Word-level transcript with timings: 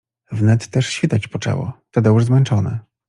Wnet 0.31 0.67
też 0.67 0.87
świtać 0.89 1.27
poczęło, 1.27 1.73
Tadeusz 1.91 2.23
zmęczony 2.25 2.79